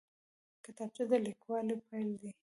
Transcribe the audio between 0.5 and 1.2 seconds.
کتابچه د